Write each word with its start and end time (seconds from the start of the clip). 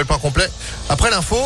le 0.00 0.06
point 0.06 0.18
complet. 0.18 0.48
Après 0.88 1.10
l'info. 1.10 1.36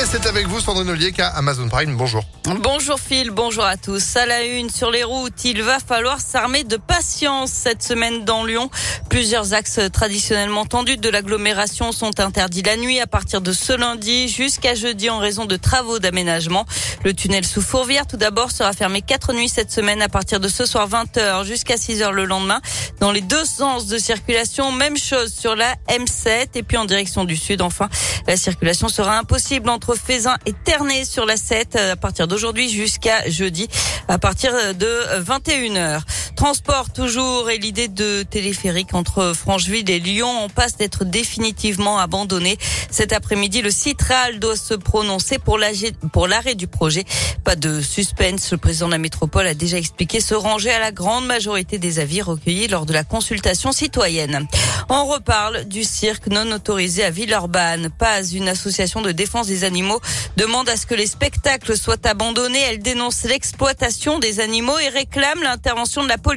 Et 0.00 0.04
c'est 0.10 0.26
avec 0.26 0.46
vous, 0.48 0.58
Sandrine 0.58 0.88
Ollier, 0.88 1.12
qu'à 1.12 1.28
Amazon 1.28 1.68
Prime. 1.68 1.96
Bonjour. 1.96 2.24
Bonjour 2.44 2.98
Phil, 2.98 3.30
bonjour 3.30 3.64
à 3.64 3.76
tous. 3.76 4.16
À 4.16 4.24
la 4.24 4.42
une 4.42 4.70
sur 4.70 4.90
les 4.90 5.04
routes, 5.04 5.44
il 5.44 5.62
va 5.62 5.78
falloir 5.78 6.18
s'armer 6.20 6.64
de 6.64 6.76
patience 6.76 7.50
cette 7.50 7.82
semaine 7.82 8.24
dans 8.24 8.44
Lyon. 8.44 8.70
Plusieurs 9.10 9.52
axes 9.52 9.80
traditionnellement 9.92 10.64
tendus 10.64 10.96
de 10.96 11.08
l'agglomération 11.10 11.92
sont 11.92 12.20
interdits 12.20 12.62
la 12.62 12.76
nuit 12.76 13.00
à 13.00 13.06
partir 13.06 13.42
de 13.42 13.52
ce 13.52 13.74
lundi 13.74 14.28
jusqu'à 14.28 14.74
jeudi 14.74 15.10
en 15.10 15.18
raison 15.18 15.44
de 15.44 15.56
travaux 15.56 15.98
d'aménagement. 15.98 16.64
Le 17.04 17.14
tunnel 17.14 17.44
sous 17.44 17.62
Fourvière 17.62 18.06
tout 18.06 18.16
d'abord 18.16 18.52
sera 18.52 18.72
fermé 18.72 19.02
quatre 19.02 19.32
nuits 19.32 19.48
cette 19.48 19.72
semaine 19.72 20.00
à 20.02 20.08
partir 20.08 20.38
de 20.38 20.46
ce 20.46 20.64
soir 20.64 20.88
20h 20.88 21.44
jusqu'à 21.44 21.74
6h 21.74 22.10
le 22.10 22.24
lendemain. 22.24 22.60
Dans 23.00 23.10
les 23.10 23.20
deux 23.20 23.44
sens 23.44 23.86
de 23.86 23.98
circulation, 23.98 24.70
même 24.70 24.96
chose 24.96 25.32
sur 25.32 25.56
la 25.56 25.74
M7 25.88 26.50
et 26.54 26.62
puis 26.62 26.76
en 26.76 26.84
direction 26.84 27.24
du 27.24 27.36
sud. 27.36 27.60
Enfin, 27.60 27.88
la 28.28 28.36
circulation 28.36 28.88
sera 28.88 29.18
impossible 29.18 29.68
entre 29.68 29.96
Faisin 29.96 30.36
et 30.46 30.52
Ternay 30.52 31.04
sur 31.04 31.26
la 31.26 31.36
7 31.36 31.74
à 31.74 31.96
partir 31.96 32.28
d'aujourd'hui 32.28 32.68
jusqu'à 32.68 33.28
jeudi 33.28 33.68
à 34.06 34.18
partir 34.18 34.52
de 34.74 35.20
21h. 35.22 36.02
Transport 36.42 36.90
toujours 36.92 37.50
et 37.50 37.58
l'idée 37.58 37.86
de 37.86 38.24
téléphérique 38.24 38.94
entre 38.94 39.32
Francheville 39.32 39.88
et 39.88 40.00
Lyon 40.00 40.26
en 40.26 40.48
passe 40.48 40.76
d'être 40.76 41.04
définitivement 41.04 42.00
abandonnée. 42.00 42.58
Cet 42.90 43.12
après-midi, 43.12 43.62
le 43.62 43.70
Citral 43.70 44.40
doit 44.40 44.56
se 44.56 44.74
prononcer 44.74 45.38
pour 45.38 45.56
l'arrêt 45.56 46.56
du 46.56 46.66
projet. 46.66 47.04
Pas 47.44 47.54
de 47.54 47.80
suspense. 47.80 48.50
Le 48.50 48.58
président 48.58 48.86
de 48.86 48.92
la 48.92 48.98
métropole 48.98 49.46
a 49.46 49.54
déjà 49.54 49.78
expliqué 49.78 50.20
se 50.20 50.34
ranger 50.34 50.72
à 50.72 50.80
la 50.80 50.90
grande 50.90 51.26
majorité 51.26 51.78
des 51.78 52.00
avis 52.00 52.22
recueillis 52.22 52.66
lors 52.66 52.86
de 52.86 52.92
la 52.92 53.04
consultation 53.04 53.70
citoyenne. 53.70 54.48
On 54.88 55.06
reparle 55.06 55.66
du 55.66 55.84
cirque 55.84 56.26
non 56.26 56.50
autorisé 56.50 57.04
à 57.04 57.10
Villeurbanne. 57.10 57.88
Pas 57.88 58.24
une 58.24 58.48
association 58.48 59.00
de 59.00 59.12
défense 59.12 59.46
des 59.46 59.62
animaux 59.62 60.00
demande 60.36 60.68
à 60.68 60.76
ce 60.76 60.86
que 60.86 60.96
les 60.96 61.06
spectacles 61.06 61.76
soient 61.76 62.04
abandonnés. 62.04 62.62
Elle 62.68 62.80
dénonce 62.80 63.22
l'exploitation 63.22 64.18
des 64.18 64.40
animaux 64.40 64.80
et 64.80 64.88
réclame 64.88 65.40
l'intervention 65.44 66.02
de 66.02 66.08
la 66.08 66.18
police. 66.18 66.31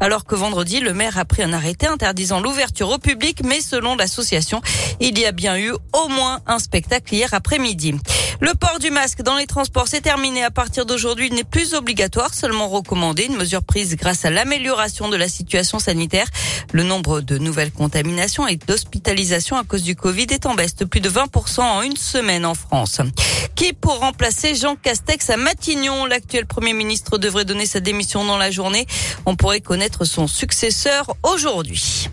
Alors 0.00 0.24
que 0.24 0.34
vendredi, 0.34 0.80
le 0.80 0.92
maire 0.92 1.16
a 1.16 1.24
pris 1.24 1.42
un 1.42 1.52
arrêté 1.52 1.86
interdisant 1.86 2.40
l'ouverture 2.40 2.90
au 2.90 2.98
public, 2.98 3.42
mais 3.44 3.60
selon 3.60 3.96
l'association, 3.96 4.60
il 5.00 5.18
y 5.18 5.24
a 5.24 5.32
bien 5.32 5.56
eu 5.56 5.70
au 5.70 6.08
moins 6.08 6.40
un 6.46 6.58
spectacle 6.58 7.14
hier 7.14 7.32
après-midi. 7.32 7.94
Le 8.42 8.54
port 8.54 8.80
du 8.80 8.90
masque 8.90 9.22
dans 9.22 9.36
les 9.36 9.46
transports, 9.46 9.86
c'est 9.86 10.00
terminé 10.00 10.42
à 10.42 10.50
partir 10.50 10.84
d'aujourd'hui. 10.84 11.28
Il 11.28 11.34
n'est 11.34 11.44
plus 11.44 11.74
obligatoire, 11.74 12.34
seulement 12.34 12.68
recommandé. 12.68 13.26
Une 13.26 13.36
mesure 13.36 13.62
prise 13.62 13.94
grâce 13.94 14.24
à 14.24 14.30
l'amélioration 14.30 15.08
de 15.08 15.14
la 15.16 15.28
situation 15.28 15.78
sanitaire. 15.78 16.26
Le 16.72 16.82
nombre 16.82 17.20
de 17.20 17.38
nouvelles 17.38 17.70
contaminations 17.70 18.48
et 18.48 18.56
d'hospitalisations 18.56 19.56
à 19.56 19.62
cause 19.62 19.84
du 19.84 19.94
Covid 19.94 20.26
est 20.30 20.44
en 20.46 20.56
baisse 20.56 20.74
de 20.74 20.84
plus 20.84 21.00
de 21.00 21.08
20% 21.08 21.60
en 21.60 21.82
une 21.82 21.96
semaine 21.96 22.44
en 22.44 22.54
France. 22.54 23.00
Qui 23.54 23.74
pour 23.74 24.00
remplacer 24.00 24.56
Jean 24.56 24.74
Castex 24.74 25.30
à 25.30 25.36
Matignon? 25.36 26.06
L'actuel 26.06 26.44
Premier 26.44 26.72
ministre 26.72 27.18
devrait 27.18 27.44
donner 27.44 27.66
sa 27.66 27.78
démission 27.78 28.24
dans 28.24 28.38
la 28.38 28.50
journée. 28.50 28.88
On 29.24 29.36
pourrait 29.36 29.60
connaître 29.60 30.04
son 30.04 30.26
successeur 30.26 31.14
aujourd'hui. 31.22 32.08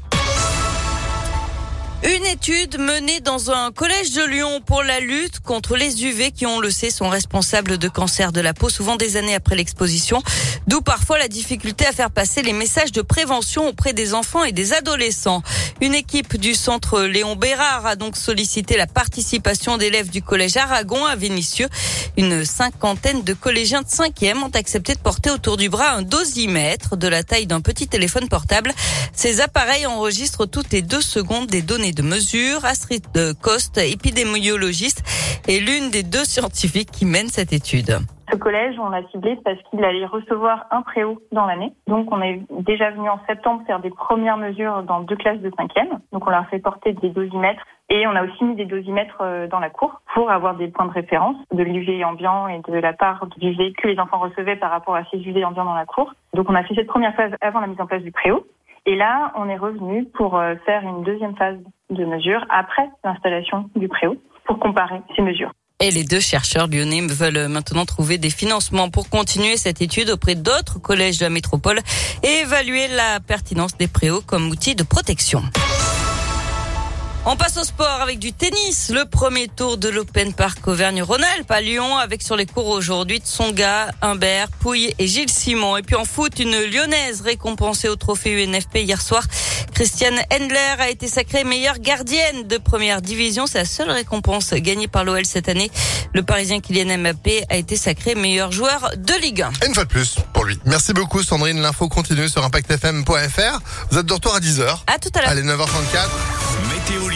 Une 2.02 2.26
étude 2.26 2.80
menée 2.80 3.20
dans 3.20 3.52
un 3.52 3.74
collège 3.74 4.14
de 4.14 4.24
Lyon 4.24 4.62
pour 4.66 4.84
la 4.84 5.02
lutte 5.02 5.42
contre 5.42 5.76
les 5.76 6.06
UV 6.06 6.32
qui, 6.32 6.46
on 6.46 6.62
le 6.62 6.72
sait, 6.72 6.92
sont 6.92 7.10
responsables 7.10 7.78
de 7.78 7.90
cancer 7.90 8.32
de 8.32 8.40
la 8.40 8.54
peau, 8.54 8.70
souvent 8.70 8.96
des 8.96 9.18
années 9.18 9.36
après 9.36 9.58
l'exposition. 9.58 10.24
D'où 10.66 10.80
parfois 10.80 11.20
la 11.20 11.28
difficulté 11.28 11.86
à 11.86 11.92
faire 11.92 12.10
passer 12.10 12.42
les 12.42 12.54
messages 12.54 12.94
de 12.94 13.02
prévention 13.02 13.68
auprès 13.68 13.92
des 13.92 14.14
enfants 14.14 14.46
et 14.46 14.54
des 14.54 14.72
adolescents. 14.72 15.44
Une 15.82 15.94
équipe 15.94 16.38
du 16.38 16.56
centre 16.56 17.02
Léon 17.02 17.36
Bérard 17.36 17.86
a 17.86 17.98
donc 17.98 18.16
sollicité 18.16 18.78
la 18.78 18.88
participation 18.88 19.76
d'élèves 19.76 20.10
du 20.10 20.22
collège 20.22 20.56
Aragon 20.56 21.06
à 21.06 21.18
Vénissieux. 21.18 21.68
Une 22.16 22.46
cinquantaine 22.46 23.24
de 23.24 23.34
collégiens 23.34 23.82
de 23.82 23.88
5e 23.88 24.38
ont 24.38 24.52
accepté 24.56 24.94
de 24.94 25.00
porter 25.00 25.32
autour 25.32 25.58
du 25.58 25.68
bras 25.68 25.92
un 25.92 26.02
dosimètre 26.02 26.96
de 26.96 27.10
la 27.10 27.24
taille 27.24 27.46
d'un 27.48 27.62
petit 27.62 27.90
téléphone 27.90 28.30
portable. 28.30 28.72
Ces 29.14 29.42
appareils 29.42 29.86
enregistrent 29.86 30.46
toutes 30.46 30.72
les 30.72 30.82
deux 30.82 31.02
secondes 31.02 31.48
des 31.48 31.62
données 31.62 31.89
de 31.92 32.02
mesure. 32.02 32.66
Astrid 32.66 33.06
Coste, 33.42 33.78
épidémiologiste, 33.78 35.04
est 35.48 35.60
l'une 35.60 35.90
des 35.92 36.04
deux 36.04 36.26
scientifiques 36.26 36.92
qui 36.92 37.06
mènent 37.06 37.30
cette 37.30 37.54
étude. 37.54 38.00
Ce 38.32 38.38
collège, 38.38 38.76
on 38.78 38.90
l'a 38.90 39.02
ciblé 39.12 39.40
parce 39.44 39.58
qu'il 39.64 39.84
allait 39.84 40.06
recevoir 40.06 40.68
un 40.70 40.84
préau 40.84 41.20
dans 41.32 41.48
l'année. 41.48 41.74
Donc, 41.88 42.12
on 42.12 42.22
est 42.22 42.42
déjà 42.52 42.92
venu 42.92 43.10
en 43.10 43.20
septembre 43.28 43.64
faire 43.66 43.80
des 43.80 43.90
premières 43.90 44.38
mesures 44.38 44.84
dans 44.84 45.00
deux 45.00 45.16
classes 45.16 45.40
de 45.40 45.52
cinquième. 45.58 46.00
Donc, 46.12 46.28
on 46.28 46.30
leur 46.30 46.48
fait 46.48 46.60
porter 46.60 46.94
des 46.94 47.10
dosimètres 47.10 47.64
et 47.90 48.06
on 48.06 48.12
a 48.12 48.24
aussi 48.24 48.44
mis 48.44 48.56
des 48.56 48.66
dosimètres 48.66 49.18
euh, 49.22 49.48
dans 49.48 49.60
la 49.60 49.72
cour 49.72 50.02
pour 50.14 50.30
avoir 50.30 50.56
des 50.56 50.68
points 50.68 50.86
de 50.86 50.92
référence 50.92 51.38
de 51.52 51.64
l'UV 51.64 52.04
ambiant 52.04 52.48
et 52.48 52.62
de 52.68 52.78
la 52.78 52.94
part 52.94 53.26
du 53.38 53.50
UV 53.50 53.74
que 53.74 53.88
les 53.88 54.00
enfants 54.00 54.20
recevaient 54.20 54.58
par 54.58 54.70
rapport 54.70 54.96
à 54.96 55.04
ces 55.10 55.18
UV 55.18 55.44
ambiants 55.44 55.66
dans 55.66 55.74
la 55.74 55.86
cour. 55.86 56.14
Donc, 56.36 56.48
on 56.50 56.56
a 56.56 56.64
fait 56.64 56.76
cette 56.76 56.88
première 56.88 57.16
phase 57.16 57.32
avant 57.42 57.62
la 57.62 57.68
mise 57.68 57.82
en 57.82 57.88
place 57.88 58.04
du 58.04 58.12
préau. 58.12 58.46
Et 58.86 58.96
là, 58.96 59.32
on 59.36 59.50
est 59.50 59.58
revenu 59.58 60.06
pour 60.06 60.38
euh, 60.38 60.54
faire 60.66 60.84
une 60.84 61.04
deuxième 61.04 61.36
phase 61.36 61.58
de 61.90 62.06
mesures 62.06 62.46
après 62.50 62.90
l'installation 63.04 63.70
du 63.76 63.88
préau 63.88 64.18
pour 64.46 64.60
comparer 64.60 65.02
ces 65.16 65.22
mesures. 65.22 65.52
Et 65.82 65.92
les 65.92 66.04
deux 66.04 66.20
chercheurs 66.20 66.68
lyonnais 66.68 67.02
veulent 67.02 67.48
maintenant 67.48 67.86
trouver 67.86 68.18
des 68.18 68.30
financements 68.30 68.90
pour 68.90 69.10
continuer 69.10 69.56
cette 69.56 69.82
étude 69.82 70.10
auprès 70.10 70.36
d'autres 70.36 70.78
collèges 70.80 71.20
de 71.20 71.24
la 71.24 71.30
métropole 71.30 71.80
et 72.22 72.42
évaluer 72.42 72.88
la 72.90 73.22
pertinence 73.22 73.78
des 73.78 73.88
préaux 73.88 74.22
comme 74.22 74.50
outil 74.50 74.76
de 74.76 74.84
protection. 74.84 75.42
On 77.26 77.36
passe 77.36 77.58
au 77.58 77.64
sport 77.64 78.02
avec 78.02 78.18
du 78.18 78.32
tennis. 78.32 78.92
Le 78.94 79.06
premier 79.06 79.50
tour 79.50 79.78
de 79.78 79.88
l'Open 79.90 80.34
Park 80.34 80.68
Auvergne-Rhône-Alpes 80.68 81.52
à 81.52 81.62
Lyon 81.62 81.98
avec 81.98 82.24
sur 82.24 82.36
les 82.36 82.46
cours 82.46 82.68
aujourd'hui 82.68 83.18
Tsonga, 83.18 83.92
Humbert, 84.02 84.48
Pouille 84.62 84.94
et 84.98 85.06
Gilles 85.06 85.30
Simon. 85.30 85.78
Et 85.78 85.82
puis 85.82 85.96
en 85.96 86.06
foot, 86.06 86.40
une 86.40 86.60
lyonnaise 86.60 87.22
récompensée 87.22 87.90
au 87.90 87.98
trophée 87.98 88.44
UNFP 88.44 88.78
hier 88.78 89.02
soir. 89.02 89.24
Christiane 89.80 90.20
Endler 90.34 90.76
a 90.78 90.90
été 90.90 91.08
sacrée 91.08 91.46
meilleure 91.46 91.80
gardienne 91.80 92.46
de 92.46 92.58
première 92.58 93.02
division. 93.02 93.48
C'est 93.48 93.60
la 93.60 93.64
seule 93.64 93.90
récompense 93.90 94.54
gagnée 94.54 94.90
par 94.90 95.06
l'OL 95.06 95.26
cette 95.26 95.48
année. 95.48 95.72
Le 96.14 96.22
Parisien 96.22 96.60
Kylian 96.60 96.98
Mbappé 96.98 97.46
a 97.50 97.56
été 97.56 97.78
sacré 97.78 98.14
meilleur 98.14 98.52
joueur 98.52 98.92
de 98.98 99.14
Ligue 99.22 99.42
1. 99.42 99.52
une 99.68 99.74
fois 99.74 99.86
de 99.86 99.90
plus 99.90 100.18
pour 100.34 100.44
lui. 100.44 100.60
Merci 100.66 100.92
beaucoup 100.92 101.24
Sandrine. 101.24 101.62
L'info 101.62 101.88
continue 101.88 102.28
sur 102.28 102.44
impactfm.fr. 102.44 103.62
Vous 103.90 103.98
êtes 103.98 104.06
de 104.06 104.12
retour 104.12 104.36
à 104.36 104.42
10h. 104.42 104.80
À 104.86 105.00
tout 105.00 105.12
à 105.16 105.22
l'heure. 105.22 105.30
Allez, 105.30 105.44
9h34. 105.44 106.10
Météo 106.74 107.08